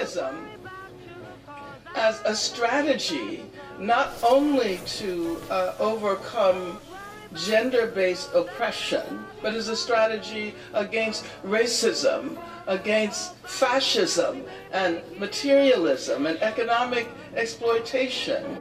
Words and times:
feminism 0.00 0.46
as 1.96 2.22
a 2.24 2.34
strategy 2.34 3.42
not 3.78 4.08
only 4.22 4.78
to 4.86 5.38
uh, 5.50 5.74
overcome 5.80 6.78
gender-based 7.34 8.34
oppression, 8.34 9.24
but 9.42 9.54
as 9.54 9.68
a 9.68 9.76
strategy 9.76 10.54
against 10.74 11.24
racism, 11.44 12.36
against 12.66 13.36
fascism 13.44 14.42
and 14.72 15.00
materialism 15.18 16.26
and 16.26 16.40
economic 16.42 17.08
exploitation. 17.36 18.58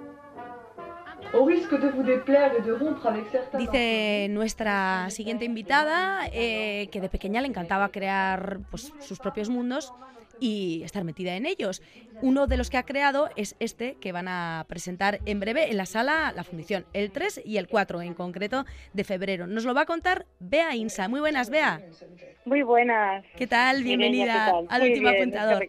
Dice 3.58 4.28
nuestra 4.32 5.10
siguiente 5.12 5.46
invitada 5.46 6.28
eh, 6.34 6.90
que 6.92 7.02
de 7.02 7.10
pequeña 7.10 7.42
le 7.42 7.48
encantaba 7.48 7.90
crear 7.90 8.60
pues, 8.72 8.92
sus 9.00 9.20
propios 9.20 9.50
mundos 9.50 9.94
y 10.40 10.82
estar 10.84 11.04
metida 11.04 11.36
en 11.36 11.46
ellos. 11.46 11.82
Uno 12.22 12.48
de 12.48 12.58
los 12.58 12.70
que 12.70 12.78
ha 12.78 12.84
creado 12.84 13.30
es 13.36 13.56
este 13.60 13.96
que 13.96 14.12
van 14.12 14.28
a 14.28 14.66
presentar 14.68 15.20
en 15.26 15.40
breve 15.40 15.70
en 15.70 15.78
la 15.78 15.86
sala 15.86 16.34
La 16.36 16.44
Fundición, 16.44 16.86
el 16.94 17.12
3 17.12 17.42
y 17.46 17.58
el 17.58 17.68
4 17.68 18.02
en 18.02 18.14
concreto 18.14 18.66
de 18.94 19.04
febrero. 19.04 19.48
Nos 19.48 19.66
lo 19.66 19.74
va 19.74 19.82
a 19.82 19.86
contar 19.86 20.26
Bea 20.40 20.76
Insa. 20.76 21.08
Muy 21.08 21.20
buenas, 21.20 21.50
Bea. 21.50 21.82
Muy 22.46 22.64
buenas. 22.64 23.24
¿Qué 23.38 23.48
tal? 23.48 23.84
Bienvenida 23.84 24.54
al 24.70 24.82
último 24.82 25.10
apuntador. 25.10 25.68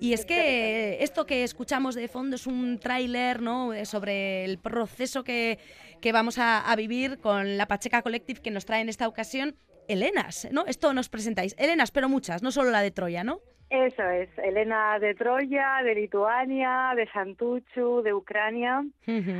Y 0.00 0.12
es 0.12 0.26
que 0.26 1.02
esto 1.02 1.26
que 1.26 1.44
escuchamos 1.44 1.94
de 1.94 2.08
fondo 2.08 2.36
es 2.36 2.46
un 2.46 2.78
tráiler 2.78 3.40
¿no? 3.40 3.72
sobre 3.84 4.44
el 4.44 4.58
proceso 4.58 5.24
que, 5.24 5.58
que 6.00 6.12
vamos 6.12 6.38
a, 6.38 6.60
a 6.60 6.76
vivir 6.76 7.18
con 7.18 7.56
la 7.56 7.66
Pacheca 7.66 8.02
Collective 8.02 8.40
que 8.40 8.50
nos 8.50 8.64
trae 8.64 8.80
en 8.80 8.88
esta 8.88 9.08
ocasión 9.08 9.56
Helenas, 9.90 10.48
¿no? 10.52 10.64
Esto 10.66 10.92
nos 10.94 11.08
presentáis. 11.08 11.56
Helenas, 11.58 11.90
pero 11.90 12.08
muchas, 12.08 12.42
no 12.42 12.50
solo 12.50 12.70
la 12.70 12.82
de 12.82 12.90
Troya, 12.90 13.24
¿no? 13.24 13.40
Eso 13.70 14.02
es, 14.02 14.28
Elena 14.38 14.98
de 14.98 15.14
Troya, 15.14 15.80
de 15.84 15.94
Lituania, 15.94 16.92
de 16.96 17.06
Santuchu, 17.12 18.02
de 18.02 18.12
Ucrania. 18.12 18.84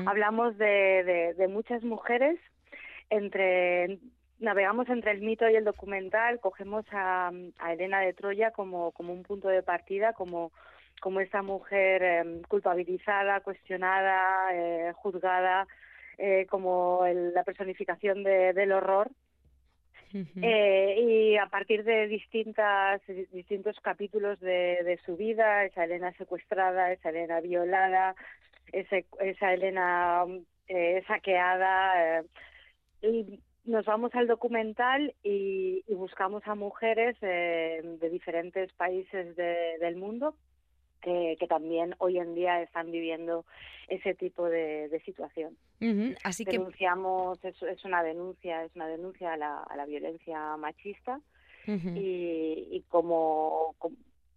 Hablamos 0.07 0.57
de, 0.57 1.35
de, 1.37 1.49
muchas 1.49 1.83
mujeres, 1.83 2.39
entre 3.11 3.99
navegamos 4.39 4.89
entre 4.89 5.11
el 5.11 5.21
mito 5.21 5.49
y 5.49 5.57
el 5.57 5.65
documental, 5.65 6.39
cogemos 6.39 6.85
a, 6.93 7.33
a 7.59 7.73
Elena 7.73 8.01
de 8.01 8.13
Troya 8.13 8.53
como, 8.53 8.93
como 8.93 9.13
un 9.13 9.25
punto 9.25 9.49
de 9.49 9.65
partida, 9.65 10.13
como, 10.13 10.53
como 11.01 11.19
esta 11.19 11.43
mujer 11.43 12.03
em, 12.03 12.43
culpabilizada, 12.43 13.41
cuestionada, 13.41 14.55
eh, 14.55 14.93
juzgada, 14.95 15.67
eh, 16.19 16.47
como 16.49 17.05
la 17.07 17.43
personificación 17.43 18.23
del 18.23 18.71
horror 18.71 19.11
eh, 20.13 20.97
y 20.99 21.37
a 21.37 21.47
partir 21.47 21.85
de 21.85 22.07
distintas, 22.09 23.01
distintos 23.33 23.79
capítulos 23.81 24.41
de, 24.41 24.99
su 25.05 25.17
vida, 25.17 25.65
esa 25.65 25.85
Elena 25.85 26.13
secuestrada, 26.15 26.93
esa 26.93 27.11
Elena 27.11 27.41
violada, 27.41 28.15
esa 28.73 29.53
Elena 29.53 30.25
eh, 30.69 31.03
saqueada, 31.07 32.21
eh, 32.21 32.25
y 33.03 33.41
nos 33.65 33.85
vamos 33.85 34.15
al 34.15 34.27
documental 34.27 35.15
y, 35.23 35.85
buscamos 35.95 36.43
a 36.47 36.55
mujeres 36.55 37.19
de 37.21 38.09
diferentes 38.11 38.73
países 38.73 39.37
del 39.37 39.97
mundo 39.97 40.35
que, 41.01 41.37
también 41.49 41.95
hoy 41.99 42.19
en 42.19 42.35
día 42.35 42.63
están 42.63 42.91
viviendo 42.91 43.45
ese 43.89 44.15
tipo 44.15 44.49
de, 44.49 45.01
situación. 45.05 45.57
Así 46.23 46.45
que 46.45 46.53
denunciamos 46.53 47.43
es, 47.45 47.61
es, 47.63 47.85
una 47.85 48.03
denuncia 48.03 48.65
es 48.65 48.77
una 48.77 48.87
denuncia 48.87 49.33
a 49.33 49.37
la, 49.37 49.63
a 49.63 49.77
la 49.77 49.87
violencia 49.87 50.57
machista 50.57 51.21
y, 51.67 52.83
como, 52.89 53.75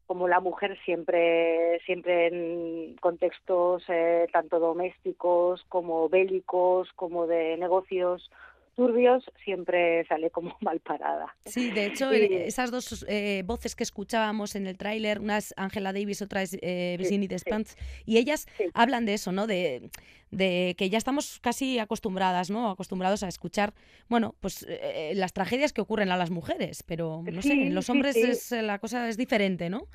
como, 0.06 0.28
la 0.28 0.40
mujer 0.40 0.78
siempre 0.86 1.80
siempre 1.86 2.28
en 2.28 2.96
contextos 2.98 3.84
eh, 3.88 4.28
tanto 4.32 4.60
domésticos 4.60 5.64
como 5.70 6.10
bélicos 6.10 6.92
como 6.96 7.26
de 7.26 7.58
negocios 7.58 8.30
turbios 8.76 9.24
siempre 9.44 10.06
sale 10.06 10.30
como 10.30 10.56
mal 10.62 10.80
parada. 10.80 11.36
Sí, 11.46 11.72
de 11.72 11.88
hecho, 11.88 12.12
esas 12.12 12.72
dos 12.72 13.06
eh, 13.08 13.44
voces 13.46 13.76
que 13.76 13.84
escuchábamos 13.84 14.56
en 14.56 14.68
el 14.68 14.78
tráiler, 14.78 15.20
una 15.20 15.38
es 15.38 15.54
Angela 15.58 15.94
Davis, 15.94 16.22
otra 16.22 16.42
es 16.42 16.58
eh, 16.62 16.96
Virginie 16.98 17.28
Despentes, 17.28 17.78
y 18.06 18.18
ellas 18.18 18.48
hablan 18.74 19.06
de 19.06 19.16
eso, 19.16 19.32
¿no? 19.32 19.48
De, 19.48 19.90
de, 20.32 20.76
que 20.78 20.90
ya 20.90 20.98
estamos 20.98 21.40
casi 21.40 21.80
acostumbradas, 21.80 22.50
¿no? 22.50 22.70
Acostumbrados 22.70 23.24
a 23.24 23.28
escuchar, 23.28 23.74
bueno, 24.10 24.36
pues 24.40 24.66
eh, 24.68 25.14
las 25.16 25.34
tragedias 25.34 25.74
que 25.74 25.82
ocurren 25.82 26.12
a 26.12 26.18
las 26.18 26.32
mujeres, 26.32 26.84
pero 26.84 27.24
no 27.32 27.42
sé, 27.42 27.54
en 27.54 27.76
los 27.76 27.90
hombres 27.90 28.16
es, 28.16 28.52
la 28.52 28.80
cosa 28.80 29.08
es 29.10 29.18
diferente, 29.18 29.70
¿no? 29.70 29.88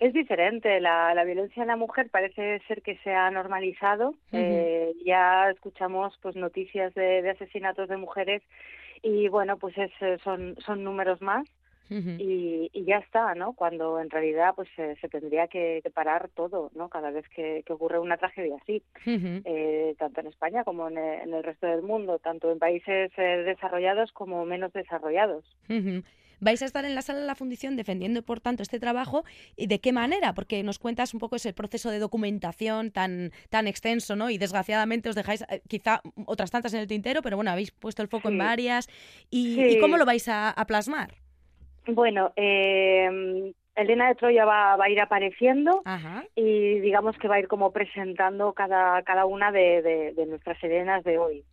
Es 0.00 0.14
diferente, 0.14 0.80
la, 0.80 1.12
la, 1.14 1.24
violencia 1.24 1.60
en 1.60 1.68
la 1.68 1.76
mujer 1.76 2.08
parece 2.10 2.60
ser 2.66 2.80
que 2.80 2.96
se 3.04 3.12
ha 3.12 3.30
normalizado. 3.30 4.14
eh, 4.32 4.94
ya 5.04 5.50
escuchamos 5.50 6.18
pues 6.22 6.36
noticias 6.36 6.94
de, 6.94 7.20
de, 7.20 7.30
asesinatos 7.30 7.86
de 7.86 7.98
mujeres 7.98 8.42
y 9.02 9.28
bueno, 9.28 9.58
pues 9.58 9.76
es, 9.76 9.92
eh, 10.00 10.16
son, 10.24 10.56
son 10.64 10.84
números 10.84 11.20
más. 11.20 11.46
Y, 11.90 12.70
y, 12.72 12.84
ya 12.84 12.98
está, 12.98 13.34
¿no? 13.34 13.54
Cuando 13.54 14.00
en 14.00 14.10
realidad 14.10 14.54
pues 14.54 14.68
se, 14.76 14.96
se 14.96 15.08
tendría 15.08 15.48
que, 15.48 15.80
que, 15.82 15.90
parar 15.90 16.30
todo, 16.34 16.70
¿no? 16.74 16.88
Cada 16.88 17.10
vez 17.10 17.28
que, 17.34 17.62
que 17.66 17.72
ocurre 17.72 17.98
una 17.98 18.16
tragedia 18.16 18.56
así, 18.62 18.82
eh, 19.06 19.94
tanto 19.98 20.20
en 20.20 20.28
España 20.28 20.62
como 20.64 20.88
en 20.88 20.98
el, 20.98 21.20
en 21.20 21.34
el, 21.34 21.42
resto 21.42 21.66
del 21.66 21.82
mundo, 21.82 22.18
tanto 22.18 22.50
en 22.52 22.58
países 22.58 23.10
eh, 23.16 23.42
desarrollados 23.44 24.12
como 24.12 24.44
menos 24.44 24.72
desarrollados. 24.72 25.44
Vais 26.40 26.62
a 26.62 26.64
estar 26.64 26.86
en 26.86 26.94
la 26.94 27.02
sala 27.02 27.20
de 27.20 27.26
la 27.26 27.34
fundición 27.34 27.76
defendiendo, 27.76 28.22
por 28.22 28.40
tanto, 28.40 28.62
este 28.62 28.80
trabajo. 28.80 29.24
¿Y 29.56 29.66
de 29.66 29.78
qué 29.80 29.92
manera? 29.92 30.32
Porque 30.32 30.62
nos 30.62 30.78
cuentas 30.78 31.12
un 31.12 31.20
poco 31.20 31.36
ese 31.36 31.52
proceso 31.52 31.90
de 31.90 31.98
documentación 31.98 32.90
tan, 32.90 33.30
tan 33.50 33.66
extenso, 33.66 34.16
¿no? 34.16 34.30
Y 34.30 34.38
desgraciadamente 34.38 35.10
os 35.10 35.14
dejáis 35.14 35.42
eh, 35.50 35.60
quizá 35.68 36.00
otras 36.24 36.50
tantas 36.50 36.72
en 36.72 36.80
el 36.80 36.86
tintero, 36.86 37.20
pero 37.20 37.36
bueno, 37.36 37.50
habéis 37.50 37.72
puesto 37.72 38.00
el 38.00 38.08
foco 38.08 38.30
en 38.30 38.38
varias. 38.38 38.88
¿Y, 39.28 39.78
cómo 39.80 39.98
lo 39.98 40.06
vais 40.06 40.28
a, 40.28 40.50
a 40.50 40.66
plasmar? 40.66 41.10
Bueno, 41.94 42.32
eh, 42.36 43.52
Elena 43.80 44.08
de 44.08 44.14
Troya 44.14 44.44
va, 44.44 44.76
va 44.76 44.84
a 44.84 44.90
ir 44.90 45.00
apareciendo 45.00 45.82
y 46.34 46.80
digamos 46.80 47.16
que 47.16 47.28
va 47.28 47.36
a 47.36 47.40
ir 47.40 47.48
como 47.48 47.72
presentando 47.72 48.52
cada, 48.52 49.02
cada 49.02 49.26
una 49.26 49.52
de, 49.52 50.12
de, 50.14 50.26
nuestras 50.26 50.62
Elenas 50.62 51.02
de 51.04 51.18
hoy. 51.18 51.44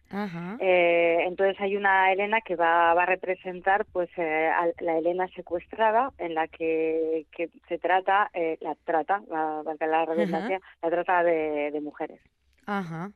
Eh, 0.59 1.23
entonces 1.25 1.59
hay 1.59 1.77
una 1.77 2.11
Elena 2.11 2.41
que 2.41 2.55
va, 2.55 2.93
va 2.93 3.03
a 3.03 3.07
representar 3.07 3.85
pues 3.91 4.09
eh, 4.17 4.47
a 4.47 4.67
la 4.81 4.97
Elena 4.97 5.27
secuestrada 5.29 6.11
en 6.17 6.33
la 6.33 6.47
que, 6.47 7.25
que 7.31 7.49
se 7.67 7.77
trata, 7.77 8.29
eh, 8.33 8.57
la 8.61 8.75
trata, 8.83 9.21
va, 9.31 9.59
a 9.59 9.87
la 9.87 10.05
redundancia, 10.05 10.59
la 10.81 10.89
trata 10.89 11.23
de, 11.23 11.71
de 11.71 11.81
mujeres. 11.81 12.19
Ajá. 12.65 13.11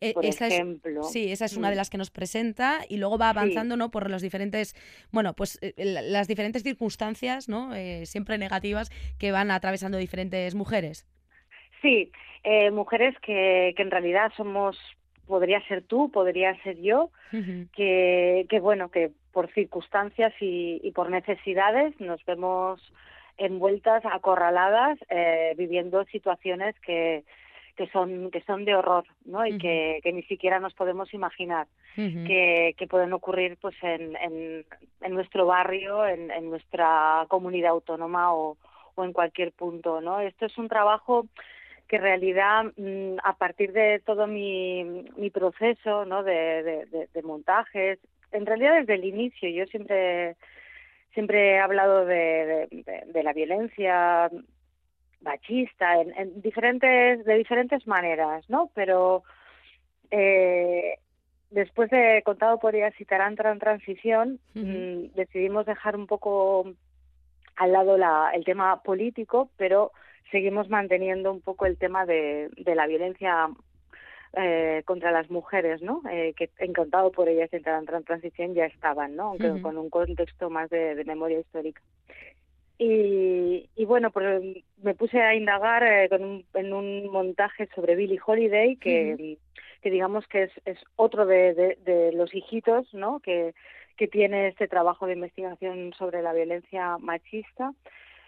E, 0.00 0.12
por 0.12 0.24
ejemplo. 0.24 1.02
sí, 1.04 1.30
esa 1.30 1.44
es 1.44 1.56
una 1.56 1.68
de 1.68 1.76
mm. 1.76 1.78
las 1.78 1.90
que 1.90 1.98
nos 1.98 2.10
presenta 2.10 2.80
y 2.88 2.96
luego 2.98 3.18
va 3.18 3.30
avanzando, 3.30 3.76
¿no? 3.76 3.90
Por 3.90 4.10
los 4.10 4.22
diferentes, 4.22 4.74
bueno, 5.10 5.34
pues 5.34 5.58
eh, 5.62 5.72
las 5.76 6.28
diferentes 6.28 6.62
circunstancias, 6.62 7.48
¿no? 7.48 7.74
Eh, 7.74 8.06
siempre 8.06 8.38
negativas 8.38 8.90
que 9.18 9.32
van 9.32 9.50
atravesando 9.50 9.98
diferentes 9.98 10.54
mujeres. 10.54 11.06
Sí, 11.80 12.10
eh, 12.42 12.70
mujeres 12.70 13.14
que, 13.20 13.72
que 13.76 13.82
en 13.82 13.90
realidad 13.90 14.32
somos, 14.36 14.78
podría 15.26 15.66
ser 15.68 15.82
tú, 15.82 16.10
podría 16.10 16.60
ser 16.62 16.80
yo, 16.80 17.10
que, 17.74 18.46
que 18.48 18.60
bueno, 18.60 18.90
que 18.90 19.10
por 19.32 19.52
circunstancias 19.52 20.32
y, 20.40 20.80
y 20.84 20.92
por 20.92 21.10
necesidades 21.10 21.98
nos 22.00 22.24
vemos 22.24 22.80
envueltas, 23.36 24.04
acorraladas, 24.04 24.98
eh, 25.10 25.54
viviendo 25.56 26.04
situaciones 26.04 26.74
que, 26.80 27.24
que 27.76 27.88
son 27.88 28.30
que 28.30 28.40
son 28.42 28.64
de 28.64 28.74
horror 28.74 29.04
no 29.24 29.44
y 29.46 29.58
que, 29.58 30.00
que, 30.02 30.12
ni 30.12 30.22
siquiera 30.24 30.60
nos 30.60 30.74
podemos 30.74 31.12
imaginar 31.12 31.66
que, 31.96 32.74
que, 32.76 32.86
pueden 32.86 33.12
ocurrir 33.12 33.56
pues 33.60 33.74
en, 33.82 34.16
en, 34.16 34.64
en 35.00 35.14
nuestro 35.14 35.46
barrio 35.46 36.06
en, 36.06 36.30
en, 36.30 36.50
nuestra 36.50 37.24
comunidad 37.28 37.72
autónoma 37.72 38.32
o, 38.32 38.56
o 38.94 39.04
en 39.04 39.12
cualquier 39.12 39.52
punto 39.52 40.00
no 40.00 40.20
esto 40.20 40.46
es 40.46 40.56
un 40.56 40.68
trabajo 40.68 41.26
que 41.88 41.96
en 41.96 42.02
realidad 42.02 42.64
mm, 42.76 43.16
a 43.22 43.34
partir 43.36 43.72
de 43.72 44.00
todo 44.04 44.26
mi, 44.26 44.84
mi 45.16 45.30
proceso 45.30 46.04
no 46.04 46.22
de, 46.22 46.86
de, 46.90 47.08
de, 47.12 47.22
montajes 47.22 47.98
en 48.32 48.46
realidad 48.46 48.78
desde 48.78 48.94
el 48.94 49.04
inicio 49.04 49.48
yo 49.48 49.66
siempre 49.66 50.36
siempre 51.12 51.52
he 51.52 51.60
hablado 51.60 52.04
de, 52.04 52.68
de, 52.70 53.02
de, 53.06 53.22
la 53.22 53.32
violencia 53.32 54.30
machista, 55.24 56.00
en, 56.00 56.08
en, 56.16 56.40
diferentes, 56.40 57.24
de 57.24 57.34
diferentes 57.34 57.86
maneras, 57.86 58.48
¿no? 58.48 58.70
Pero 58.74 59.22
eh, 60.10 60.98
después 61.50 61.90
de 61.90 62.22
Contado 62.24 62.58
por 62.58 62.74
ellas 62.74 62.94
y 63.00 63.04
Tarantra 63.04 63.50
en 63.52 63.58
transición, 63.58 64.38
uh 64.54 64.58
-huh. 64.58 65.10
mmm, 65.10 65.14
decidimos 65.14 65.66
dejar 65.66 65.96
un 65.96 66.06
poco 66.06 66.64
al 67.56 67.72
lado 67.72 67.96
la, 67.96 68.30
el 68.34 68.44
tema 68.44 68.82
político, 68.82 69.48
pero 69.56 69.90
seguimos 70.30 70.68
manteniendo 70.68 71.30
un 71.32 71.40
poco 71.40 71.66
el 71.66 71.76
tema 71.76 72.04
de, 72.06 72.50
de 72.56 72.74
la 72.74 72.86
violencia 72.86 73.48
eh, 74.36 74.82
contra 74.84 75.12
las 75.12 75.30
mujeres, 75.30 75.80
¿no? 75.80 76.02
Eh, 76.10 76.34
que 76.36 76.50
en 76.58 76.72
Contado 76.72 77.12
por 77.12 77.28
ellas 77.28 77.50
y 77.52 77.56
en 77.56 78.04
transición 78.04 78.54
ya 78.54 78.66
estaban, 78.66 79.14
¿no? 79.14 79.28
Aunque 79.28 79.50
uh 79.50 79.56
-huh. 79.56 79.62
con 79.62 79.78
un 79.78 79.90
contexto 79.90 80.50
más 80.50 80.68
de, 80.70 80.94
de 80.96 81.04
memoria 81.04 81.38
histórica. 81.38 81.80
Y, 82.78 83.68
y, 83.76 83.84
bueno, 83.84 84.10
pues 84.10 84.42
me 84.82 84.94
puse 84.94 85.20
a 85.20 85.34
indagar 85.34 85.84
eh, 85.84 86.08
con 86.08 86.24
un, 86.24 86.44
en 86.54 86.72
un 86.72 87.08
montaje 87.10 87.68
sobre 87.74 87.94
Billie 87.94 88.20
Holiday, 88.24 88.76
que, 88.76 89.38
que 89.80 89.90
digamos 89.90 90.26
que 90.26 90.44
es, 90.44 90.52
es 90.64 90.78
otro 90.96 91.24
de, 91.24 91.54
de, 91.54 91.78
de, 91.84 92.12
los 92.12 92.34
hijitos, 92.34 92.92
¿no? 92.92 93.20
Que, 93.20 93.54
que 93.96 94.08
tiene 94.08 94.48
este 94.48 94.66
trabajo 94.66 95.06
de 95.06 95.12
investigación 95.12 95.92
sobre 95.96 96.20
la 96.22 96.32
violencia 96.32 96.98
machista. 96.98 97.72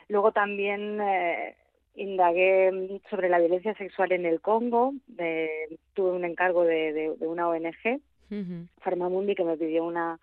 Luego 0.09 0.31
también 0.31 1.01
eh, 1.01 1.57
indagué 1.97 3.01
sobre 3.11 3.29
la 3.29 3.41
violencia 3.41 3.75
sexual 3.75 4.13
en 4.13 4.27
el 4.27 4.41
Congo. 4.41 4.93
De, 5.09 5.79
tuve 5.95 6.13
un 6.13 6.25
encargo 6.25 6.63
de, 6.63 6.93
de 6.93 7.27
una 7.27 7.49
ONG, 7.49 8.01
uh 8.31 8.67
Farmamundi, 8.81 9.35
que 9.35 9.45
me 9.45 9.57
pidió 9.57 9.85
una, 9.85 10.21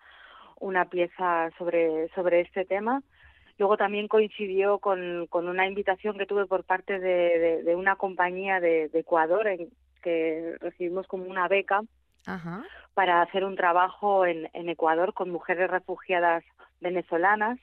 una 0.60 0.86
pieza 0.86 1.50
sobre, 1.58 2.08
sobre 2.14 2.40
este 2.40 2.64
tema. 2.64 3.02
Luego 3.58 3.76
también 3.76 4.08
coincidió 4.08 4.78
con, 4.78 5.26
con 5.28 5.48
una 5.48 5.66
invitación 5.66 6.18
que 6.18 6.26
tuve 6.26 6.46
por 6.46 6.64
parte 6.64 6.98
de, 6.98 7.62
de, 7.62 7.76
una 7.76 7.96
compañía 7.96 8.58
de, 8.60 8.90
Ecuador 8.92 9.46
en, 9.46 9.68
que 10.02 10.56
recibimos 10.60 11.06
como 11.06 11.24
una 11.24 11.46
beca 11.46 11.82
para 12.94 13.22
hacer 13.22 13.44
un 13.44 13.54
trabajo 13.54 14.26
en, 14.26 14.48
en 14.54 14.68
Ecuador 14.68 15.14
con 15.14 15.30
mujeres 15.30 15.70
refugiadas 15.70 16.42
venezolanas. 16.80 17.58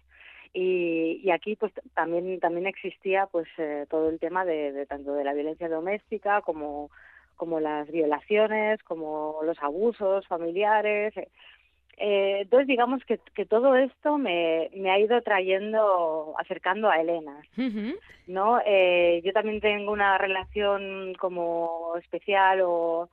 Y, 0.53 1.21
y 1.23 1.31
aquí 1.31 1.55
pues 1.55 1.71
también 1.93 2.39
también 2.41 2.67
existía 2.67 3.25
pues 3.25 3.47
eh, 3.57 3.85
todo 3.89 4.09
el 4.09 4.19
tema 4.19 4.43
de, 4.43 4.73
de, 4.73 4.85
tanto 4.85 5.13
de 5.13 5.23
la 5.23 5.33
violencia 5.33 5.69
doméstica 5.69 6.41
como 6.41 6.89
como 7.37 7.61
las 7.61 7.89
violaciones 7.89 8.83
como 8.83 9.39
los 9.43 9.57
abusos 9.63 10.27
familiares 10.27 11.13
eh, 12.03 12.39
entonces, 12.41 12.67
digamos 12.67 13.05
que, 13.05 13.19
que 13.35 13.45
todo 13.45 13.75
esto 13.75 14.17
me, 14.17 14.71
me, 14.75 14.89
ha 14.89 14.97
ido 14.97 15.21
trayendo, 15.21 16.33
acercando 16.39 16.89
a 16.89 16.99
Elena, 16.99 17.37
¿no? 18.25 18.59
Eh, 18.65 19.21
yo 19.23 19.31
también 19.33 19.61
tengo 19.61 19.91
una 19.91 20.17
relación 20.17 21.13
como 21.19 21.93
especial 21.99 22.61
o 22.63 23.07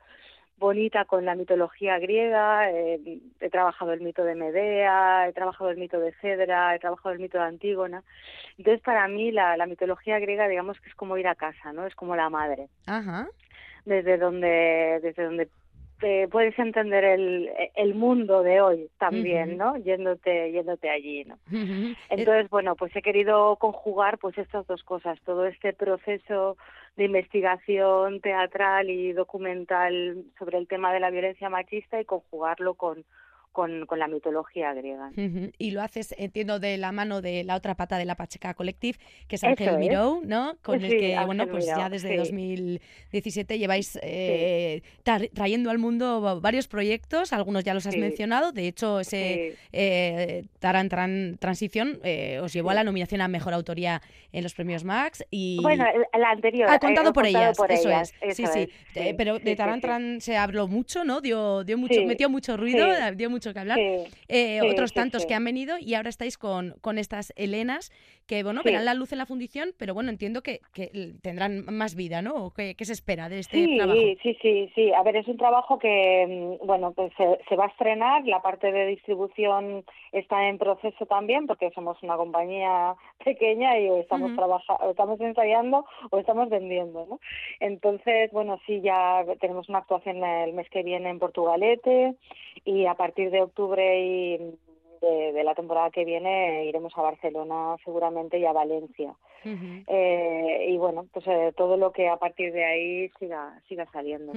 bonita 0.57 1.05
con 1.05 1.27
la 1.27 1.35
mitología 1.35 1.99
griega, 1.99 2.71
eh, 2.71 3.21
he 3.41 3.51
trabajado 3.51 3.93
el 3.93 4.01
mito 4.01 4.25
de 4.25 4.35
Medea, 4.35 5.29
he 5.29 5.35
trabajado 5.35 5.69
el 5.69 5.77
mito 5.77 6.01
de 6.01 6.13
Cedra, 6.23 6.75
he 6.75 6.79
trabajado 6.79 7.15
el 7.15 7.21
mito 7.21 7.37
de 7.37 7.45
Antígona. 7.45 8.03
Entonces, 8.57 8.81
para 8.81 9.07
mí 9.07 9.33
la, 9.33 9.59
la 9.59 9.67
mitología 9.67 10.19
griega, 10.19 10.49
digamos 10.49 10.81
que 10.81 10.89
es 10.89 10.95
como 10.95 11.19
ir 11.19 11.29
a 11.29 11.35
casa, 11.35 11.75
¿no? 11.75 11.87
Es 11.87 11.95
como 11.95 12.17
la 12.17 12.31
madre. 12.31 12.69
Ajá 12.87 13.29
desde 13.89 14.19
donde 14.19 15.01
desde 15.03 15.25
donde 15.25 15.49
te 16.01 16.29
puedes 16.29 16.59
entender 16.59 17.05
el, 17.05 17.51
el 17.75 17.95
mundo 17.95 18.43
de 18.43 18.61
hoy 18.61 18.89
también, 18.99 19.57
¿no? 19.57 19.77
Yéndote, 19.77 20.53
yéndote 20.53 20.91
allí, 20.91 21.25
¿no? 21.25 21.39
Entonces, 22.11 22.49
bueno, 22.51 22.77
pues 22.77 22.95
he 22.95 23.03
querido 23.03 23.57
conjugar 23.57 24.19
pues 24.19 24.37
estas 24.39 24.67
dos 24.67 24.83
cosas, 24.85 25.21
todo 25.25 25.47
este 25.47 25.73
proceso 25.73 26.57
de 26.97 27.05
investigación 27.05 28.21
teatral 28.21 28.91
y 28.91 29.13
documental 29.13 30.25
sobre 30.39 30.59
el 30.59 30.69
tema 30.69 30.93
de 30.93 31.01
la 31.01 31.11
violencia 31.11 31.49
machista 31.49 32.01
y 32.01 32.05
conjugarlo 32.05 32.75
con 32.75 33.05
con, 33.59 33.87
con, 33.87 33.99
la 33.99 34.07
mitología 34.07 34.73
griega. 34.73 35.11
Y 35.59 35.73
lo 35.73 35.83
haces, 35.83 36.15
entiendo, 36.17 36.61
de 36.61 36.77
la 36.79 36.93
mano 36.93 37.21
de 37.21 37.43
la 37.43 37.57
otra 37.57 37.75
pata 37.75 37.99
de 37.99 38.05
la 38.05 38.15
Pacheca 38.15 38.55
Collective, 38.55 38.97
que 39.27 39.35
es 39.35 39.43
Ángel 39.43 39.79
Miró, 39.79 40.21
¿no? 40.23 40.57
Con 40.63 40.85
el 40.85 40.91
que, 40.97 41.19
bueno, 41.27 41.49
pues 41.49 41.67
ya 41.67 41.89
desde 41.89 42.17
2017 42.19 43.59
lleváis 43.59 43.99
eh, 44.01 44.83
trayendo 45.35 45.71
al 45.71 45.79
mundo 45.79 46.41
varios 46.41 46.69
proyectos, 46.69 47.33
algunos 47.33 47.65
ya 47.65 47.75
los 47.75 47.85
has 47.89 47.97
mencionado, 47.97 48.53
de 48.53 48.69
hecho, 48.69 49.01
ese 49.01 49.57
eh, 49.73 50.45
Taran 50.61 50.89
Transición 51.41 51.99
eh, 52.05 52.39
os 52.41 52.53
llevó 52.53 52.71
a 52.71 52.75
la 52.75 52.85
nominación 52.85 53.23
a 53.23 53.27
Mejor 53.27 53.55
Autoría 53.55 54.03
en 54.33 54.45
los 54.45 54.55
premios 54.55 54.85
Max 54.85 55.25
y... 55.33 55.59
Bueno, 55.63 55.85
la 56.17 56.31
anterior. 56.31 56.71
Ha 56.71 56.79
contado 56.79 57.13
por 57.13 57.27
ellas, 57.27 57.59
eso 57.69 57.91
es. 57.91 58.15
sí, 58.37 58.47
sí, 58.47 58.69
Pero 59.17 59.41
de 59.41 59.57
Taran 59.57 60.21
se 60.21 60.37
habló 60.37 60.69
mucho, 60.69 61.03
¿no? 61.03 61.21
Dio, 61.21 61.65
dio 61.65 61.77
mucho, 61.77 62.01
metió 62.05 62.31
mucho 62.31 62.57
ruido, 62.57 62.87
dio 63.17 63.29
mucho 63.29 63.48
que 63.53 63.61
hablar. 63.61 63.79
Eh, 64.29 64.61
otros 64.63 64.93
tantos 64.93 65.27
que 65.27 65.35
han 65.35 65.45
venido 65.45 65.77
y 65.79 65.95
ahora 65.95 66.09
estáis 66.09 66.39
con, 66.39 66.75
con 66.81 66.99
estas 66.99 67.33
Helenas 67.37 67.91
que, 68.29 68.43
bueno, 68.43 68.61
verán 68.63 68.85
la 68.85 68.93
luz 68.93 69.11
en 69.13 69.19
la 69.19 69.27
fundición, 69.27 69.71
pero 69.79 69.95
bueno, 69.95 70.11
entiendo 70.11 70.43
que, 70.43 70.61
que 70.75 70.91
tendrán 71.23 71.65
más 71.73 71.95
vida, 71.95 72.21
¿no? 72.21 72.53
¿Qué, 72.55 72.75
¿Qué, 72.77 72.85
se 72.85 72.93
espera 72.93 73.31
de 73.31 73.39
este 73.39 73.67
trabajo? 73.77 73.99
Sí, 74.23 74.37
sí, 74.43 74.71
sí. 74.75 74.93
A 74.93 75.03
ver, 75.03 75.17
es 75.17 75.27
un 75.29 75.39
trabajo 75.39 75.79
que, 75.79 76.59
mm, 76.61 76.67
bueno, 76.67 76.93
pues 76.93 77.11
se, 77.17 77.25
se 77.49 77.57
va 77.57 77.65
a 77.65 77.69
estrenar. 77.69 78.27
La 78.27 78.43
parte 78.43 78.71
de 78.71 78.87
distribución 78.87 79.83
está 80.13 80.47
en 80.49 80.59
proceso 80.59 81.07
también 81.07 81.47
porque 81.47 81.71
somos 81.71 81.97
una 82.03 82.17
compañía 82.17 82.95
pequeña 83.25 83.79
y 83.79 83.89
estamos 83.99 84.35
trabajando, 84.37 84.91
estamos 84.91 85.19
ensayando 85.21 85.87
o 86.11 86.19
estamos 86.19 86.51
vendiendo, 86.51 87.07
¿no? 87.09 87.21
Entonces, 87.61 88.31
bueno, 88.33 88.61
sí, 88.67 88.83
ya 88.83 89.25
tenemos 89.41 89.71
una 89.71 89.79
actuación 89.79 90.23
el 90.23 90.53
mes 90.53 90.69
que 90.69 90.83
viene 90.83 91.09
en 91.09 91.19
Portugalete 91.19 92.15
y 92.65 92.85
a 92.85 92.95
partir 92.95 93.31
de 93.31 93.38
octubre 93.43 94.01
y 94.05 94.59
de, 95.01 95.43
la 95.45 95.55
temporada 95.55 95.91
que 95.91 96.05
viene 96.05 96.65
iremos 96.67 96.93
a 96.97 97.03
Barcelona 97.03 97.77
seguramente 97.85 98.39
y 98.39 98.45
a 98.45 98.53
Valencia. 98.53 99.15
eh, 99.45 100.67
y 100.69 100.77
bueno, 100.79 101.07
pues 101.13 101.27
eh, 101.29 101.53
todo 101.57 101.77
lo 101.77 101.93
que 101.93 102.09
a 102.09 102.17
partir 102.17 102.53
de 102.53 102.65
ahí 102.65 103.11
siga, 103.19 103.61
siga 103.69 103.87
saliendo. 103.93 104.33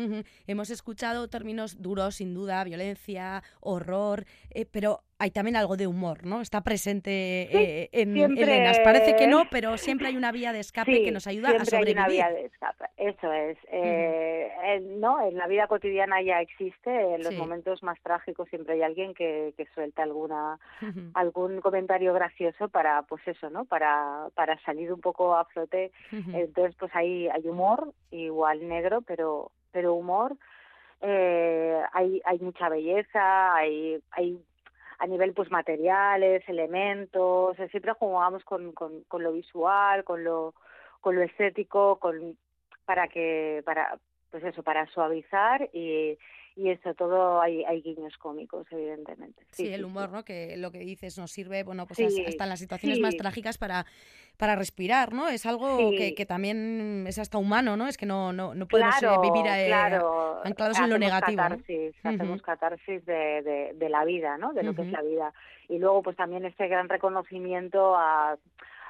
Hemos 0.48 0.70
escuchado 0.70 1.28
términos 1.28 1.82
duros, 1.82 2.16
sin 2.16 2.34
duda, 2.34 2.64
violencia, 2.64 3.44
horror, 3.62 4.26
eh, 4.52 4.66
pero 4.72 5.02
hay 5.22 5.30
también 5.30 5.56
algo 5.56 5.78
de 5.78 5.86
humor, 5.86 6.26
¿no? 6.26 6.42
Está 6.42 6.62
presente 6.62 7.12
eh, 7.12 7.90
en 7.92 8.18
Elenas. 8.18 8.80
Parece 8.80 9.16
que 9.16 9.28
no, 9.28 9.44
pero 9.52 9.78
siempre 9.78 10.08
hay 10.08 10.18
una 10.18 10.32
vía 10.32 10.52
de 10.52 10.60
escape 10.60 11.04
que 11.04 11.12
nos 11.12 11.28
ayuda 11.28 11.50
a 11.50 11.64
sobrevivir. 11.64 12.00
Hay 12.00 12.04
una 12.04 12.08
vía 12.08 12.30
de 12.32 12.46
escape, 12.46 12.86
eso 12.98 13.32
es. 13.32 13.56
Eh, 13.68 14.50
no, 14.98 15.22
en 15.24 15.38
la 15.38 15.46
vida 15.46 15.68
cotidiana 15.68 16.24
ya 16.24 16.42
existe, 16.42 16.90
en 16.90 17.24
los 17.24 17.36
momentos 17.36 17.84
más 17.84 18.02
trágicos 18.02 18.50
siempre 18.50 18.74
hay 18.74 18.82
alguien 18.82 19.14
que, 19.14 19.54
que 19.56 19.68
suelta 19.76 20.02
alguna 20.02 20.58
algún 21.14 21.62
comentario 21.62 22.14
gracioso 22.16 22.70
para, 22.70 23.04
pues 23.04 23.22
eso, 23.28 23.52
¿no? 23.52 23.66
Para 23.66 24.30
para 24.34 24.60
salir 24.64 24.92
un 24.92 25.02
poco 25.02 25.36
a 25.36 25.46
flote. 25.46 25.92
Entonces, 26.34 26.76
pues 26.80 26.96
ahí 26.96 27.28
hay 27.28 27.48
humor, 27.48 27.94
igual 28.10 28.68
negro, 28.68 29.02
pero 29.04 29.52
pero 29.72 29.94
humor. 29.94 30.36
Eh, 31.04 31.82
hay 31.94 32.22
hay 32.26 32.40
mucha 32.40 32.70
belleza, 32.70 33.56
hay 33.56 34.00
hay 34.12 34.40
a 35.02 35.08
nivel 35.08 35.34
pues 35.34 35.50
materiales, 35.50 36.48
elementos, 36.48 37.58
siempre 37.72 37.92
jugamos 37.94 38.44
con, 38.44 38.72
con, 38.72 39.02
con 39.08 39.24
lo 39.24 39.34
visual, 39.34 40.04
con 40.04 40.24
lo, 40.24 40.54
con 41.00 41.16
lo 41.16 41.24
estético, 41.24 41.96
con 41.98 42.38
para 42.86 43.08
que 43.08 43.64
para 43.66 43.98
pues 44.30 44.44
eso 44.44 44.62
para 44.62 44.86
suavizar 44.88 45.68
y, 45.74 46.20
y 46.56 46.70
eso 46.70 46.94
todo 46.96 47.42
hay, 47.42 47.64
hay 47.64 47.82
guiños 47.82 48.18
cómicos 48.18 48.68
evidentemente. 48.72 49.46
Sí, 49.52 49.74
el 49.74 49.86
humor 49.86 50.12
no 50.12 50.24
que 50.24 50.58
lo 50.58 50.72
que 50.72 50.80
dices 50.80 51.18
nos 51.18 51.32
sirve 51.32 51.64
bueno 51.64 51.88
pues 51.88 52.00
hasta 52.00 52.44
en 52.44 52.50
las 52.50 52.60
situaciones 52.60 53.00
más 53.00 53.16
trágicas 53.16 53.58
para 53.58 53.86
para 54.38 54.56
respirar 54.56 55.14
no 55.14 55.28
es 55.28 55.46
algo 55.46 55.92
que, 55.92 56.16
que, 56.16 56.26
también 56.26 57.06
es 57.08 57.20
hasta 57.20 57.38
humano 57.38 57.78
no 57.78 57.88
es 57.88 57.98
que 57.98 58.06
no 58.06 58.34
no, 58.34 58.54
no 58.54 58.68
podemos 58.68 58.96
vivir 59.22 59.46
eh, 59.48 59.74
anclados 60.44 60.80
en 60.80 60.90
lo 60.90 60.98
negativo 60.98 61.38
catarsis, 61.38 61.96
hacemos 62.04 62.42
catarsis 62.42 63.06
de, 63.06 63.42
de, 63.44 63.72
de, 63.76 63.90
la 63.90 64.04
vida 64.04 64.38
no 64.38 64.54
de 64.54 64.64
lo 64.64 64.74
que 64.74 64.82
es 64.84 64.92
la 64.92 65.02
vida. 65.02 65.34
Y 65.70 65.80
luego 65.80 66.04
pues 66.04 66.18
también 66.18 66.44
este 66.44 66.68
gran 66.68 66.90
reconocimiento 66.90 67.96
a 67.96 68.38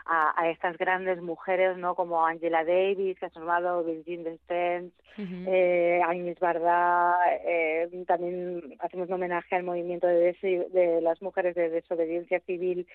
a, 0.05 0.39
a, 0.39 0.49
estas 0.49 0.77
grandes 0.77 1.21
mujeres, 1.21 1.77
¿no? 1.77 1.95
Como 1.95 2.25
Angela 2.25 2.63
Davis, 2.63 3.19
que 3.19 3.25
ha 3.25 3.29
formado 3.29 3.83
Virginia 3.83 4.31
Despens, 4.31 4.93
eh, 5.17 6.01
Agnes 6.05 6.39
Barda, 6.39 7.15
eh, 7.45 7.89
también 8.07 8.75
hacemos 8.79 9.07
un 9.09 9.15
homenaje 9.15 9.55
al 9.55 9.63
movimiento 9.63 10.07
de, 10.07 10.35
de 10.71 11.01
las 11.01 11.21
mujeres 11.21 11.55
de 11.55 11.69
desobediencia 11.69 12.39
civil 12.41 12.87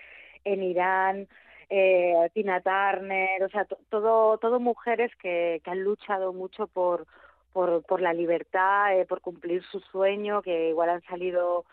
en 0.44 0.62
Irán, 0.62 1.28
eh, 1.68 2.30
Tina 2.32 2.60
Turner, 2.60 3.42
o 3.42 3.48
sea, 3.48 3.66
todo, 3.90 4.38
todo 4.38 4.60
mujeres 4.60 5.10
que, 5.16 5.60
que 5.64 5.70
han 5.70 5.82
luchado 5.82 6.32
mucho 6.32 6.66
por, 6.68 7.06
por, 7.52 7.82
por 7.84 8.00
la 8.00 8.12
libertad, 8.12 8.98
eh, 8.98 9.06
por 9.06 9.20
cumplir 9.20 9.62
su 9.64 9.80
sueño, 9.80 10.42
que 10.42 10.70
igual 10.70 10.90
han 10.90 11.02
salido 11.02 11.64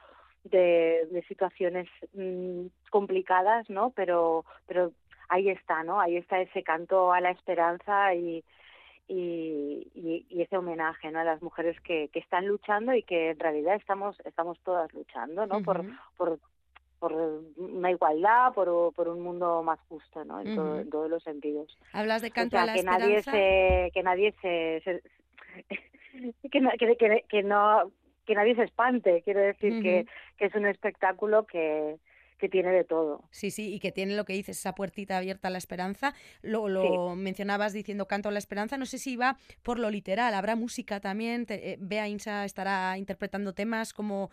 de, 0.43 1.07
de 1.11 1.23
situaciones 1.27 1.87
mmm, 2.13 2.65
complicadas, 2.89 3.69
¿no? 3.69 3.91
Pero, 3.95 4.45
pero 4.67 4.91
ahí 5.33 5.49
está, 5.49 5.83
¿no? 5.83 5.99
Ahí 5.99 6.17
está 6.17 6.39
ese 6.39 6.63
canto 6.63 7.11
a 7.11 7.19
la 7.19 7.31
esperanza 7.31 8.13
y, 8.13 8.43
y, 9.07 9.91
y, 10.29 10.41
ese 10.41 10.57
homenaje 10.57 11.11
¿no? 11.11 11.19
a 11.19 11.23
las 11.23 11.41
mujeres 11.41 11.79
que, 11.81 12.09
que 12.09 12.19
están 12.19 12.47
luchando 12.47 12.93
y 12.93 13.03
que 13.03 13.31
en 13.31 13.39
realidad 13.39 13.75
estamos 13.75 14.15
estamos 14.25 14.59
todas 14.59 14.93
luchando 14.93 15.45
¿no? 15.45 15.61
por, 15.61 15.83
por 16.17 16.39
por 16.99 17.11
una 17.57 17.91
igualdad, 17.91 18.53
por, 18.53 18.93
por 18.93 19.09
un 19.09 19.19
mundo 19.19 19.61
más 19.61 19.77
justo, 19.89 20.23
¿no? 20.23 20.39
En, 20.39 20.55
todo, 20.55 20.79
en 20.79 20.89
todos 20.89 21.09
los 21.09 21.21
sentidos. 21.21 21.77
Hablas 21.91 22.21
de 22.21 22.31
canto 22.31 22.57
a 22.57 22.65
la 22.65 22.71
que 22.71 22.79
esperanza. 22.79 23.05
Nadie 23.05 23.23
se, 23.23 23.91
que 23.93 24.03
nadie 24.03 24.33
se, 24.41 24.81
se 24.85 25.01
que, 26.49 26.97
que, 26.97 27.25
que, 27.27 27.43
no 27.43 27.91
que 28.25 28.35
nadie 28.35 28.55
se 28.55 28.63
espante. 28.63 29.21
Quiero 29.23 29.41
decir 29.41 29.83
que, 29.83 30.07
que 30.37 30.45
es 30.45 30.55
un 30.55 30.65
espectáculo 30.65 31.45
que, 31.45 31.97
que 32.43 32.49
tiene 32.49 32.71
de 32.71 32.83
todo. 32.83 33.21
Sí, 33.31 33.51
sí, 33.51 33.73
y 33.73 33.79
que 33.79 33.93
tiene 33.93 34.17
lo 34.17 34.25
que 34.25 34.33
dices, 34.33 34.59
esa 34.59 34.75
puertita 34.75 35.17
abierta 35.17 35.47
a 35.47 35.51
la 35.51 35.57
esperanza. 35.57 36.13
Lo, 36.41 36.67
lo 36.67 37.15
mencionabas 37.15 37.71
diciendo 37.71 38.05
canto 38.05 38.27
a 38.27 38.33
la 38.33 38.37
esperanza. 38.37 38.75
No 38.77 38.85
sé 38.85 38.97
si 38.97 39.15
va 39.15 39.37
por 39.61 39.79
lo 39.79 39.89
literal, 39.89 40.33
habrá 40.33 40.57
música 40.57 40.99
también. 40.99 41.45
Te, 41.45 41.71
eh, 41.71 41.77
Bea 41.79 42.09
Insa 42.09 42.43
estará 42.43 42.97
interpretando 42.97 43.53
temas. 43.53 43.93
¿Cómo, 43.93 44.29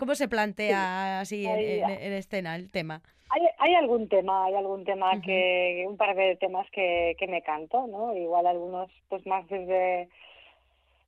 cómo, 0.00 0.16
se 0.16 0.26
plantea 0.26 1.20
así 1.20 1.46
en, 1.46 2.12
escena 2.14 2.56
el 2.56 2.72
tema? 2.72 3.00
Hay, 3.28 3.42
hay 3.58 3.74
algún 3.76 4.08
tema, 4.08 4.46
hay 4.46 4.54
algún 4.54 4.84
tema 4.84 5.20
que, 5.20 5.84
un 5.88 5.96
par 5.96 6.16
de 6.16 6.34
temas 6.34 6.68
que, 6.72 7.14
que 7.16 7.28
me 7.28 7.42
canto, 7.42 7.86
¿no? 7.86 8.12
Igual 8.16 8.48
algunos, 8.48 8.90
pues 9.08 9.24
más 9.24 9.46
desde, 9.46 10.08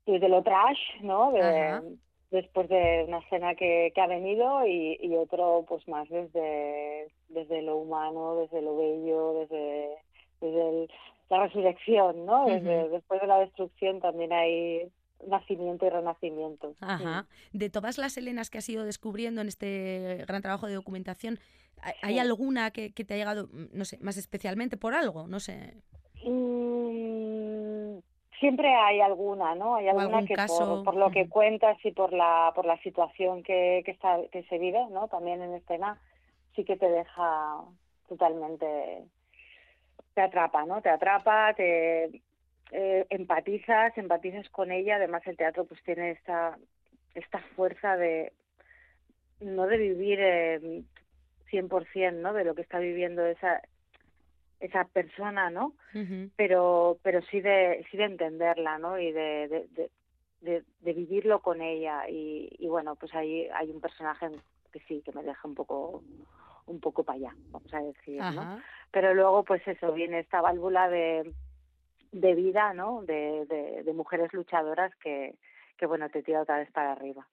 desde 0.06 0.28
lo 0.28 0.44
trash, 0.44 1.00
¿no? 1.00 1.32
De, 1.32 1.80
después 2.30 2.68
de 2.68 3.04
una 3.08 3.18
escena 3.18 3.54
que, 3.54 3.92
que 3.94 4.00
ha 4.00 4.06
venido 4.06 4.66
y, 4.66 4.98
y, 5.00 5.16
otro 5.16 5.64
pues 5.68 5.86
más 5.88 6.08
desde, 6.08 7.08
desde 7.28 7.62
lo 7.62 7.76
humano, 7.76 8.36
desde 8.36 8.62
lo 8.62 8.76
bello, 8.76 9.34
desde, 9.40 9.88
desde 10.40 10.88
la 11.30 11.46
resurrección, 11.46 12.26
¿no? 12.26 12.46
Desde, 12.46 12.88
Después 12.88 13.20
de 13.20 13.26
la 13.26 13.40
destrucción 13.40 14.00
también 14.00 14.32
hay 14.32 14.90
nacimiento 15.26 15.86
y 15.86 15.90
renacimiento. 15.90 16.74
Ajá. 16.80 17.26
De 17.52 17.70
todas 17.70 17.98
las 17.98 18.16
Helenas 18.16 18.50
que 18.50 18.58
has 18.58 18.68
ido 18.68 18.84
descubriendo 18.84 19.40
en 19.40 19.48
este 19.48 20.24
gran 20.26 20.42
trabajo 20.42 20.66
de 20.66 20.74
documentación, 20.74 21.38
¿hay 22.02 22.18
alguna 22.18 22.70
que, 22.70 22.92
que 22.92 23.04
te 23.04 23.14
ha 23.14 23.16
llegado, 23.16 23.48
no 23.72 23.84
sé, 23.84 23.98
más 24.00 24.16
especialmente 24.16 24.76
por 24.76 24.94
algo? 24.94 25.26
No 25.26 25.40
sé. 25.40 25.74
Mm, 26.24 26.87
siempre 28.40 28.74
hay 28.74 29.00
alguna, 29.00 29.54
¿no? 29.54 29.76
Hay 29.76 29.88
alguna 29.88 30.24
que 30.24 30.34
por, 30.84 30.94
lo 30.94 31.10
que 31.10 31.28
cuentas 31.28 31.76
y 31.84 31.92
por 31.92 32.12
la 32.12 32.52
por 32.54 32.64
la 32.64 32.78
situación 32.82 33.42
que, 33.42 33.82
que 33.84 33.90
está 33.90 34.18
que 34.30 34.42
se 34.44 34.58
vive, 34.58 34.86
¿no? 34.90 35.08
También 35.08 35.42
en 35.42 35.54
escena 35.54 36.00
sí 36.54 36.64
que 36.64 36.76
te 36.76 36.88
deja 36.88 37.62
totalmente 38.08 39.04
te 40.14 40.20
atrapa, 40.20 40.64
¿no? 40.66 40.82
Te 40.82 40.90
atrapa, 40.90 41.54
te 41.54 42.22
eh, 42.72 43.06
empatizas, 43.10 43.96
empatizas 43.96 44.48
con 44.50 44.72
ella. 44.72 44.96
Además 44.96 45.22
el 45.26 45.36
teatro 45.36 45.64
pues 45.64 45.82
tiene 45.82 46.12
esta 46.12 46.58
esta 47.14 47.38
fuerza 47.56 47.96
de 47.96 48.32
no 49.40 49.66
de 49.66 49.76
vivir 49.76 50.18
eh, 50.20 50.82
100%, 51.50 52.14
¿no? 52.14 52.32
De 52.32 52.44
lo 52.44 52.54
que 52.54 52.62
está 52.62 52.78
viviendo 52.78 53.24
esa 53.24 53.62
esa 54.60 54.84
persona, 54.84 55.50
¿no? 55.50 55.74
Pero 56.36 56.98
pero 57.02 57.22
sí 57.22 57.40
de 57.40 57.84
sí 57.90 57.96
de 57.96 58.04
entenderla, 58.04 58.78
¿no? 58.78 58.98
Y 58.98 59.12
de, 59.12 59.68
de, 60.40 60.64
de, 60.80 60.92
vivirlo 60.92 61.40
con 61.40 61.60
ella 61.60 62.08
y, 62.08 62.48
y 62.58 62.68
bueno, 62.68 62.96
pues 62.96 63.14
ahí 63.14 63.48
hay 63.54 63.70
un 63.70 63.80
personaje 63.80 64.30
que 64.72 64.80
sí 64.80 65.02
que 65.04 65.12
me 65.12 65.22
deja 65.22 65.46
un 65.46 65.54
poco 65.54 66.02
un 66.66 66.80
poco 66.80 67.02
para 67.02 67.16
allá, 67.16 67.34
vamos 67.50 67.72
a 67.72 67.80
decir, 67.80 68.20
¿no? 68.20 68.60
Pero 68.90 69.14
luego 69.14 69.44
pues 69.44 69.66
eso 69.66 69.92
viene 69.92 70.20
esta 70.20 70.40
válvula 70.40 70.88
de 70.88 71.32
de 72.12 72.34
vida, 72.34 72.72
¿no? 72.72 73.02
De, 73.02 73.44
de, 73.46 73.82
de 73.82 73.92
mujeres 73.92 74.32
luchadoras 74.32 74.94
que 74.96 75.34
que 75.76 75.86
bueno 75.86 76.08
te 76.10 76.22
tira 76.22 76.42
otra 76.42 76.58
vez 76.58 76.70
para 76.72 76.92
arriba. 76.92 77.26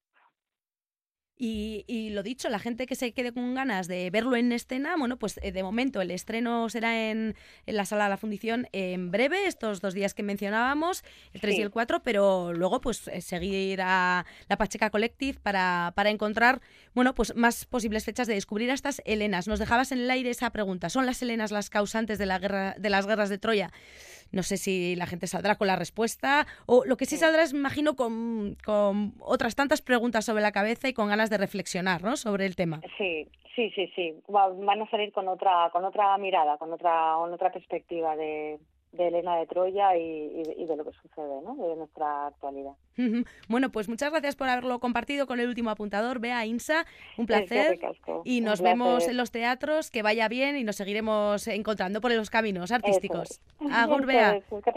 Y, 1.38 1.84
y, 1.88 2.12
lo 2.12 2.24
dicho, 2.24 2.48
la 2.48 2.60
gente 2.60 2.86
que 2.86 2.96
se 2.96 3.12
quede 3.12 3.34
con 3.34 3.56
ganas 3.56 3.89
de 3.89 4.10
verlo 4.10 4.38
en 4.38 4.54
escena, 4.54 4.96
bueno, 4.98 5.18
pues 5.18 5.38
eh, 5.44 5.51
de 5.51 5.63
momento 5.63 6.00
el 6.00 6.12
estreno 6.12 6.70
será 6.70 7.10
en, 7.10 7.36
en, 7.65 7.75
la 7.75 7.86
sala 7.86 8.06
de 8.06 8.12
la 8.12 8.15
fundición 8.18 8.70
en 8.72 9.12
breve, 9.12 9.46
estos 9.46 9.82
dos 9.82 9.94
días 9.94 10.13
que 10.13 10.24
mencionábamos, 10.24 11.04
el 11.34 11.42
3 11.42 11.56
sí. 11.56 11.60
y 11.60 11.63
el 11.63 11.72
4, 11.72 12.04
pero 12.04 12.54
luego 12.54 12.80
pues 12.80 13.10
eh, 13.10 13.20
seguir 13.20 13.82
a 13.82 14.25
la 14.48 14.58
Pacheca 14.58 14.89
Collective 14.89 15.38
para, 15.44 15.92
para 15.94 16.10
encontrar, 16.10 16.62
bueno, 16.94 17.13
pues 17.13 17.36
más 17.36 17.65
posibles 17.65 18.06
fechas 18.06 18.27
de 18.27 18.36
descubrir 18.36 18.72
a 18.72 18.74
estas 18.74 19.01
Helenas. 19.04 19.50
Nos 19.50 19.60
dejabas 19.60 19.92
en 19.92 20.00
el 20.00 20.10
aire 20.10 20.30
esa 20.30 20.50
pregunta, 20.51 20.89
¿son 20.89 21.06
las 21.06 21.22
Helenas 21.22 21.51
las 21.51 21.70
causantes 21.70 22.18
de, 22.18 22.27
la 22.27 22.39
guerra, 22.39 22.75
de 22.80 22.89
las 22.89 23.08
guerras 23.08 23.27
de 23.27 23.39
Troya? 23.39 23.74
No 24.32 24.44
sé 24.44 24.58
si 24.58 24.96
la 24.96 25.05
gente 25.05 25.27
saldrá 25.27 25.55
con 25.55 25.67
la 25.67 25.75
respuesta 25.75 26.46
o 26.65 26.84
lo 26.86 26.98
que 26.98 27.05
sí 27.05 27.17
saldrá 27.17 27.44
es, 27.44 27.53
imagino, 27.53 27.96
con, 27.96 28.58
con 28.65 29.13
otras 29.20 29.55
tantas 29.55 29.82
preguntas 29.82 30.25
sobre 30.25 30.41
la 30.41 30.51
cabeza 30.51 30.88
y 30.88 30.94
con 30.94 31.08
ganas 31.08 31.29
de 31.29 31.38
reflexionar, 31.38 32.03
¿no? 32.03 32.17
Sobre 32.17 32.46
el 32.46 32.55
tema. 32.55 32.82
Sí, 32.98 33.27
sí, 33.55 33.72
sí, 33.72 33.91
sí. 33.96 34.13
Van 34.27 34.82
a 34.82 34.89
salir 34.89 35.12
con 35.12 35.27
otra, 35.27 35.70
con 35.72 35.86
otra 35.86 36.17
mirada, 36.17 36.58
con 36.58 36.74
otra, 36.74 37.13
con 37.17 37.34
otra 37.34 37.51
perspectiva 37.51 38.15
de, 38.15 38.60
de 38.95 39.07
Elena 39.07 39.37
de 39.37 39.47
Troya 39.47 39.95
y, 39.97 40.01
y, 40.01 40.63
y, 40.63 40.65
de 40.65 40.75
lo 40.75 40.85
que 40.85 40.91
sucede, 40.93 41.41
¿no? 41.43 41.55
De 41.55 41.75
nuestra 41.75 42.27
actualidad. 42.27 42.73
Bueno, 43.49 43.71
pues 43.71 43.89
muchas 43.89 44.11
gracias 44.11 44.35
por 44.35 44.47
haberlo 44.47 44.79
compartido 44.79 45.27
con 45.27 45.39
el 45.39 45.47
último 45.47 45.69
apuntador. 45.69 46.19
Vea 46.19 46.45
Insa, 46.45 46.85
un 47.17 47.25
placer. 47.25 47.79
Y 48.23 48.41
nos 48.41 48.61
vemos 48.61 49.07
en 49.07 49.17
los 49.17 49.31
teatros, 49.31 49.91
que 49.91 50.01
vaya 50.01 50.27
bien 50.27 50.55
y 50.57 50.63
nos 50.63 50.77
seguiremos 50.77 51.47
encontrando 51.47 52.01
por 52.01 52.11
los 52.11 52.29
caminos 52.29 52.71
artísticos. 52.71 53.41
Agur, 53.71 54.05
Bea. 54.05 54.37
Eso, 54.37 54.61
que. 54.61 54.71